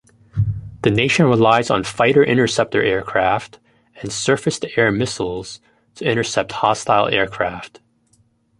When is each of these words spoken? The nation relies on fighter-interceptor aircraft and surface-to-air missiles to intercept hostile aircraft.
The 0.81 0.89
nation 0.89 1.27
relies 1.27 1.69
on 1.69 1.83
fighter-interceptor 1.83 2.81
aircraft 2.81 3.59
and 4.01 4.11
surface-to-air 4.11 4.91
missiles 4.91 5.61
to 5.93 6.09
intercept 6.09 6.53
hostile 6.53 7.07
aircraft. 7.07 7.81